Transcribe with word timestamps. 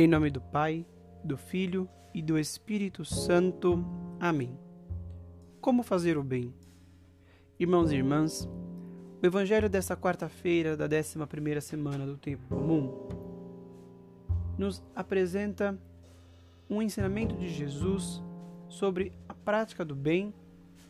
Em 0.00 0.08
nome 0.08 0.30
do 0.30 0.40
Pai, 0.40 0.86
do 1.22 1.36
Filho 1.36 1.86
e 2.14 2.22
do 2.22 2.38
Espírito 2.38 3.04
Santo. 3.04 3.84
Amém. 4.18 4.58
Como 5.60 5.82
fazer 5.82 6.16
o 6.16 6.24
bem? 6.24 6.54
Irmãos 7.58 7.92
e 7.92 7.96
irmãs, 7.96 8.48
o 9.22 9.26
Evangelho 9.26 9.68
desta 9.68 9.94
quarta-feira 9.94 10.74
da 10.74 10.86
11 10.86 11.18
primeira 11.26 11.60
semana 11.60 12.06
do 12.06 12.16
Tempo 12.16 12.42
Comum 12.48 13.08
nos 14.56 14.82
apresenta 14.96 15.78
um 16.70 16.80
ensinamento 16.80 17.36
de 17.36 17.50
Jesus 17.50 18.22
sobre 18.70 19.12
a 19.28 19.34
prática 19.34 19.84
do 19.84 19.94
bem 19.94 20.32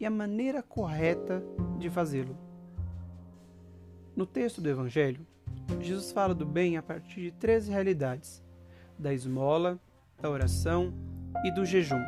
e 0.00 0.04
a 0.04 0.10
maneira 0.10 0.64
correta 0.64 1.44
de 1.78 1.88
fazê-lo. 1.88 2.36
No 4.16 4.26
texto 4.26 4.60
do 4.60 4.68
Evangelho, 4.68 5.24
Jesus 5.80 6.10
fala 6.10 6.34
do 6.34 6.44
bem 6.44 6.76
a 6.76 6.82
partir 6.82 7.20
de 7.20 7.30
três 7.30 7.68
realidades 7.68 8.44
da 8.98 9.12
esmola, 9.12 9.78
da 10.20 10.30
oração 10.30 10.92
e 11.44 11.50
do 11.50 11.64
jejum, 11.64 12.02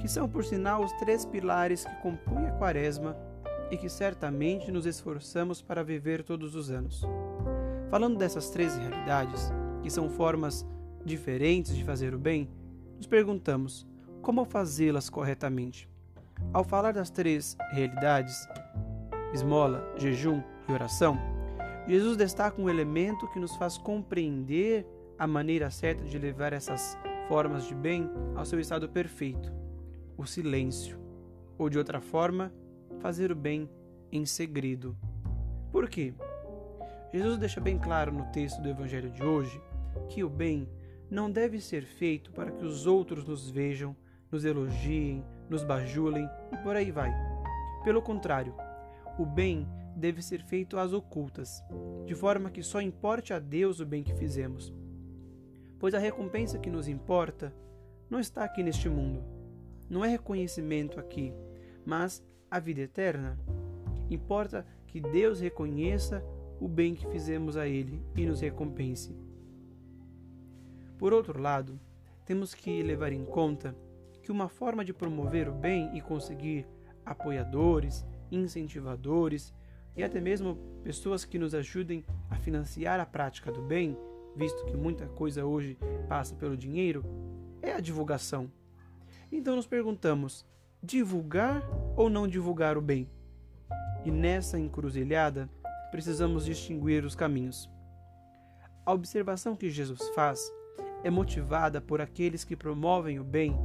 que 0.00 0.08
são, 0.08 0.28
por 0.28 0.44
sinal, 0.44 0.82
os 0.82 0.92
três 0.94 1.24
pilares 1.24 1.84
que 1.84 1.94
compõem 1.96 2.46
a 2.46 2.52
Quaresma 2.52 3.16
e 3.70 3.76
que 3.76 3.88
certamente 3.88 4.70
nos 4.70 4.86
esforçamos 4.86 5.62
para 5.62 5.82
viver 5.82 6.22
todos 6.22 6.54
os 6.54 6.70
anos. 6.70 7.02
Falando 7.90 8.18
dessas 8.18 8.50
três 8.50 8.76
realidades, 8.76 9.50
que 9.82 9.90
são 9.90 10.08
formas 10.08 10.66
diferentes 11.04 11.76
de 11.76 11.84
fazer 11.84 12.14
o 12.14 12.18
bem, 12.18 12.48
nos 12.96 13.06
perguntamos 13.06 13.86
como 14.22 14.44
fazê-las 14.44 15.10
corretamente. 15.10 15.88
Ao 16.52 16.64
falar 16.64 16.92
das 16.92 17.10
três 17.10 17.56
realidades, 17.72 18.48
esmola, 19.32 19.84
jejum 19.96 20.42
e 20.68 20.72
oração, 20.72 21.18
Jesus 21.86 22.16
destaca 22.16 22.60
um 22.60 22.70
elemento 22.70 23.28
que 23.28 23.38
nos 23.38 23.54
faz 23.56 23.76
compreender 23.76 24.86
a 25.18 25.26
maneira 25.26 25.70
certa 25.70 26.04
de 26.04 26.18
levar 26.18 26.52
essas 26.52 26.98
formas 27.28 27.66
de 27.66 27.74
bem 27.74 28.10
ao 28.34 28.44
seu 28.44 28.58
estado 28.58 28.88
perfeito, 28.88 29.52
o 30.16 30.26
silêncio, 30.26 30.98
ou 31.56 31.68
de 31.70 31.78
outra 31.78 32.00
forma, 32.00 32.52
fazer 33.00 33.30
o 33.30 33.36
bem 33.36 33.68
em 34.10 34.26
segredo. 34.26 34.96
Por 35.70 35.88
quê? 35.88 36.14
Jesus 37.12 37.38
deixa 37.38 37.60
bem 37.60 37.78
claro 37.78 38.12
no 38.12 38.24
texto 38.32 38.60
do 38.60 38.68
Evangelho 38.68 39.10
de 39.10 39.22
hoje 39.22 39.60
que 40.08 40.24
o 40.24 40.28
bem 40.28 40.68
não 41.10 41.30
deve 41.30 41.60
ser 41.60 41.84
feito 41.84 42.32
para 42.32 42.50
que 42.50 42.64
os 42.64 42.86
outros 42.86 43.24
nos 43.24 43.48
vejam, 43.48 43.96
nos 44.30 44.44
elogiem, 44.44 45.24
nos 45.48 45.62
bajulem 45.62 46.28
e 46.52 46.56
por 46.58 46.74
aí 46.74 46.90
vai. 46.90 47.12
Pelo 47.84 48.02
contrário, 48.02 48.54
o 49.18 49.24
bem 49.24 49.68
deve 49.94 50.22
ser 50.22 50.42
feito 50.42 50.76
às 50.76 50.92
ocultas, 50.92 51.62
de 52.04 52.14
forma 52.14 52.50
que 52.50 52.62
só 52.62 52.80
importe 52.80 53.32
a 53.32 53.38
Deus 53.38 53.78
o 53.78 53.86
bem 53.86 54.02
que 54.02 54.14
fizemos 54.14 54.74
pois 55.78 55.94
a 55.94 55.98
recompensa 55.98 56.58
que 56.58 56.70
nos 56.70 56.88
importa 56.88 57.54
não 58.08 58.20
está 58.20 58.44
aqui 58.44 58.62
neste 58.62 58.88
mundo. 58.88 59.22
Não 59.88 60.04
é 60.04 60.08
reconhecimento 60.08 60.98
aqui, 60.98 61.32
mas 61.84 62.24
a 62.50 62.58
vida 62.58 62.80
eterna. 62.80 63.38
Importa 64.10 64.66
que 64.86 65.00
Deus 65.00 65.40
reconheça 65.40 66.24
o 66.60 66.68
bem 66.68 66.94
que 66.94 67.06
fizemos 67.08 67.56
a 67.56 67.66
Ele 67.66 68.02
e 68.16 68.24
nos 68.24 68.40
recompense. 68.40 69.16
Por 70.98 71.12
outro 71.12 71.40
lado, 71.40 71.78
temos 72.24 72.54
que 72.54 72.82
levar 72.82 73.12
em 73.12 73.24
conta 73.24 73.76
que 74.22 74.32
uma 74.32 74.48
forma 74.48 74.84
de 74.84 74.94
promover 74.94 75.48
o 75.48 75.52
bem 75.52 75.94
e 75.96 76.00
conseguir 76.00 76.66
apoiadores, 77.04 78.06
incentivadores 78.30 79.52
e 79.96 80.02
até 80.02 80.20
mesmo 80.20 80.56
pessoas 80.82 81.24
que 81.24 81.38
nos 81.38 81.54
ajudem 81.54 82.04
a 82.30 82.36
financiar 82.36 82.98
a 83.00 83.06
prática 83.06 83.52
do 83.52 83.62
bem 83.62 83.96
visto 84.36 84.64
que 84.66 84.76
muita 84.76 85.06
coisa 85.06 85.44
hoje 85.44 85.78
passa 86.08 86.34
pelo 86.34 86.56
dinheiro, 86.56 87.04
é 87.62 87.72
a 87.72 87.80
divulgação. 87.80 88.50
Então 89.30 89.56
nos 89.56 89.66
perguntamos: 89.66 90.46
divulgar 90.82 91.62
ou 91.96 92.10
não 92.10 92.28
divulgar 92.28 92.76
o 92.76 92.82
bem? 92.82 93.08
E 94.04 94.10
nessa 94.10 94.58
encruzilhada, 94.58 95.48
precisamos 95.90 96.44
distinguir 96.44 97.04
os 97.04 97.14
caminhos. 97.14 97.70
A 98.84 98.92
observação 98.92 99.56
que 99.56 99.70
Jesus 99.70 100.08
faz 100.10 100.52
é 101.02 101.10
motivada 101.10 101.80
por 101.80 102.00
aqueles 102.00 102.44
que 102.44 102.56
promovem 102.56 103.18
o 103.18 103.24
bem 103.24 103.56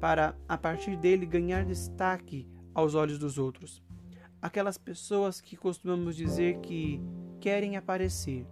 para, 0.00 0.34
a 0.48 0.56
partir 0.56 0.96
dele, 0.96 1.26
ganhar 1.26 1.64
destaque 1.64 2.48
aos 2.74 2.94
olhos 2.94 3.18
dos 3.18 3.38
outros. 3.38 3.82
Aquelas 4.40 4.78
pessoas 4.78 5.40
que 5.40 5.56
costumamos 5.56 6.14
dizer 6.16 6.58
que 6.60 7.02
querem 7.40 7.76
aparecer, 7.76 8.46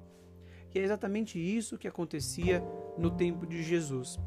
que 0.75 0.81
é 0.81 0.83
exatamente 0.83 1.39
isso 1.39 1.79
que 1.79 1.87
acontecia 1.87 2.61
no 2.99 3.09
tempo 3.09 3.47
de 3.47 3.63
Jesus. 3.63 4.19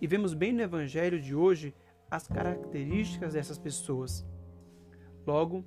E 0.00 0.06
vemos 0.06 0.34
bem 0.34 0.52
no 0.52 0.62
Evangelho 0.62 1.20
de 1.20 1.34
hoje 1.34 1.74
as 2.08 2.28
características 2.28 3.32
dessas 3.32 3.58
pessoas. 3.58 4.24
Logo, 5.26 5.64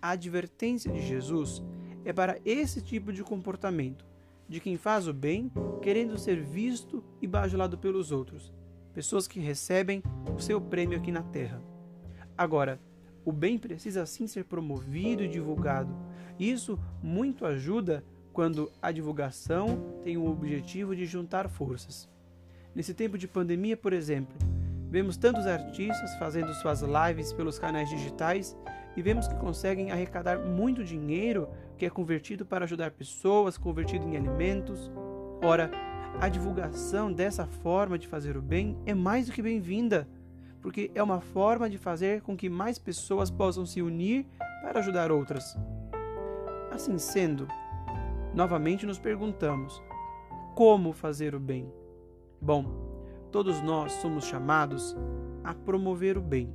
a 0.00 0.12
advertência 0.12 0.90
de 0.90 1.02
Jesus 1.02 1.62
é 2.06 2.12
para 2.14 2.38
esse 2.42 2.80
tipo 2.80 3.12
de 3.12 3.22
comportamento, 3.22 4.06
de 4.48 4.60
quem 4.60 4.78
faz 4.78 5.06
o 5.06 5.12
bem 5.12 5.52
querendo 5.82 6.16
ser 6.16 6.42
visto 6.42 7.04
e 7.20 7.26
bajulado 7.26 7.76
pelos 7.76 8.10
outros, 8.10 8.50
pessoas 8.94 9.28
que 9.28 9.40
recebem 9.40 10.02
o 10.34 10.40
seu 10.40 10.58
prêmio 10.58 10.96
aqui 10.96 11.12
na 11.12 11.22
terra. 11.22 11.62
Agora, 12.34 12.80
o 13.26 13.30
bem 13.30 13.58
precisa 13.58 14.06
sim 14.06 14.26
ser 14.26 14.44
promovido 14.44 15.22
e 15.22 15.28
divulgado. 15.28 15.94
Isso 16.38 16.78
muito 17.02 17.44
ajuda 17.44 18.02
quando 18.36 18.70
a 18.82 18.92
divulgação 18.92 19.82
tem 20.04 20.18
o 20.18 20.30
objetivo 20.30 20.94
de 20.94 21.06
juntar 21.06 21.48
forças. 21.48 22.06
Nesse 22.74 22.92
tempo 22.92 23.16
de 23.16 23.26
pandemia, 23.26 23.78
por 23.78 23.94
exemplo, 23.94 24.36
vemos 24.90 25.16
tantos 25.16 25.46
artistas 25.46 26.14
fazendo 26.16 26.52
suas 26.52 26.82
lives 26.82 27.32
pelos 27.32 27.58
canais 27.58 27.88
digitais 27.88 28.54
e 28.94 29.00
vemos 29.00 29.26
que 29.26 29.34
conseguem 29.36 29.90
arrecadar 29.90 30.38
muito 30.38 30.84
dinheiro 30.84 31.48
que 31.78 31.86
é 31.86 31.88
convertido 31.88 32.44
para 32.44 32.66
ajudar 32.66 32.90
pessoas, 32.90 33.56
convertido 33.56 34.06
em 34.06 34.18
alimentos. 34.18 34.92
Ora, 35.42 35.70
a 36.20 36.28
divulgação 36.28 37.10
dessa 37.10 37.46
forma 37.46 37.98
de 37.98 38.06
fazer 38.06 38.36
o 38.36 38.42
bem 38.42 38.76
é 38.84 38.92
mais 38.92 39.28
do 39.28 39.32
que 39.32 39.40
bem-vinda, 39.40 40.06
porque 40.60 40.90
é 40.94 41.02
uma 41.02 41.22
forma 41.22 41.70
de 41.70 41.78
fazer 41.78 42.20
com 42.20 42.36
que 42.36 42.50
mais 42.50 42.78
pessoas 42.78 43.30
possam 43.30 43.64
se 43.64 43.80
unir 43.80 44.26
para 44.60 44.80
ajudar 44.80 45.10
outras. 45.10 45.56
Assim 46.70 46.98
sendo, 46.98 47.48
Novamente 48.36 48.84
nos 48.84 48.98
perguntamos: 48.98 49.82
como 50.54 50.92
fazer 50.92 51.34
o 51.34 51.40
bem? 51.40 51.72
Bom, 52.38 52.66
todos 53.32 53.62
nós 53.62 53.92
somos 53.92 54.26
chamados 54.26 54.94
a 55.42 55.54
promover 55.54 56.18
o 56.18 56.20
bem, 56.20 56.54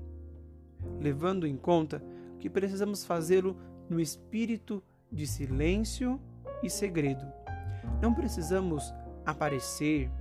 levando 0.99 1.47
em 1.47 1.57
conta 1.57 1.99
que 2.39 2.51
precisamos 2.51 3.03
fazê-lo 3.03 3.57
no 3.89 3.99
espírito 3.99 4.83
de 5.11 5.25
silêncio 5.25 6.21
e 6.61 6.69
segredo. 6.69 7.25
Não 7.99 8.13
precisamos 8.13 8.93
aparecer, 9.25 10.11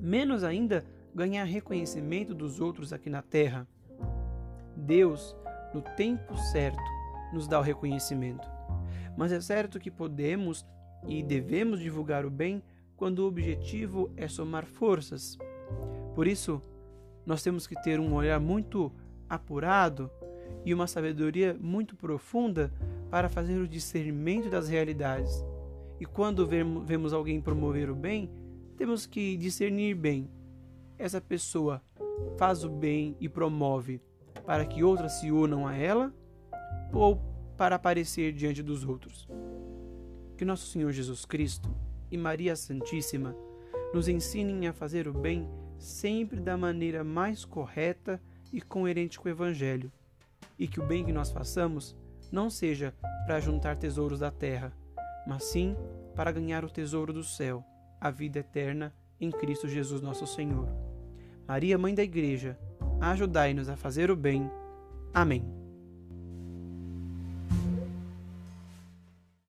menos 0.00 0.42
ainda 0.42 0.86
ganhar 1.14 1.44
reconhecimento 1.44 2.34
dos 2.34 2.60
outros 2.60 2.94
aqui 2.94 3.10
na 3.10 3.20
terra. 3.20 3.68
Deus, 4.74 5.36
no 5.74 5.82
tempo 5.82 6.34
certo, 6.50 6.82
nos 7.30 7.46
dá 7.46 7.58
o 7.58 7.62
reconhecimento. 7.62 8.48
Mas 9.18 9.32
é 9.32 9.40
certo 9.40 9.78
que 9.78 9.90
podemos 9.90 10.64
e 11.06 11.22
devemos 11.22 11.80
divulgar 11.80 12.24
o 12.26 12.30
bem 12.30 12.62
quando 12.96 13.20
o 13.20 13.26
objetivo 13.26 14.10
é 14.16 14.26
somar 14.26 14.66
forças. 14.66 15.38
Por 16.14 16.26
isso, 16.26 16.60
nós 17.24 17.42
temos 17.42 17.66
que 17.66 17.80
ter 17.82 18.00
um 18.00 18.14
olhar 18.14 18.40
muito 18.40 18.92
apurado 19.28 20.10
e 20.64 20.74
uma 20.74 20.86
sabedoria 20.86 21.56
muito 21.60 21.94
profunda 21.94 22.72
para 23.10 23.28
fazer 23.28 23.58
o 23.58 23.68
discernimento 23.68 24.50
das 24.50 24.68
realidades. 24.68 25.44
E 26.00 26.04
quando 26.04 26.46
vemos 26.46 27.12
alguém 27.12 27.40
promover 27.40 27.90
o 27.90 27.94
bem, 27.94 28.30
temos 28.76 29.06
que 29.06 29.36
discernir 29.36 29.94
bem. 29.94 30.30
Essa 30.98 31.20
pessoa 31.20 31.82
faz 32.36 32.64
o 32.64 32.68
bem 32.68 33.16
e 33.20 33.28
promove 33.28 34.00
para 34.44 34.64
que 34.64 34.82
outras 34.82 35.12
se 35.20 35.30
unam 35.30 35.66
a 35.66 35.76
ela 35.76 36.12
ou 36.92 37.20
para 37.56 37.76
aparecer 37.76 38.32
diante 38.32 38.62
dos 38.62 38.84
outros. 38.84 39.28
Que 40.38 40.44
nosso 40.44 40.68
Senhor 40.68 40.92
Jesus 40.92 41.24
Cristo 41.24 41.68
e 42.12 42.16
Maria 42.16 42.54
Santíssima 42.54 43.36
nos 43.92 44.06
ensinem 44.06 44.68
a 44.68 44.72
fazer 44.72 45.08
o 45.08 45.12
bem 45.12 45.48
sempre 45.78 46.40
da 46.40 46.56
maneira 46.56 47.02
mais 47.02 47.44
correta 47.44 48.22
e 48.52 48.60
coerente 48.60 49.18
com 49.18 49.28
o 49.28 49.32
Evangelho, 49.32 49.92
e 50.56 50.68
que 50.68 50.78
o 50.78 50.86
bem 50.86 51.04
que 51.04 51.12
nós 51.12 51.32
façamos 51.32 51.96
não 52.30 52.48
seja 52.48 52.94
para 53.26 53.40
juntar 53.40 53.76
tesouros 53.76 54.20
da 54.20 54.30
terra, 54.30 54.72
mas 55.26 55.42
sim 55.42 55.76
para 56.14 56.30
ganhar 56.30 56.64
o 56.64 56.70
tesouro 56.70 57.12
do 57.12 57.24
céu, 57.24 57.64
a 58.00 58.08
vida 58.08 58.38
eterna 58.38 58.94
em 59.20 59.32
Cristo 59.32 59.66
Jesus 59.66 60.00
nosso 60.00 60.24
Senhor. 60.24 60.68
Maria, 61.48 61.76
Mãe 61.76 61.96
da 61.96 62.04
Igreja, 62.04 62.56
ajudai-nos 63.00 63.68
a 63.68 63.76
fazer 63.76 64.08
o 64.08 64.14
bem. 64.14 64.48
Amém. 65.12 65.57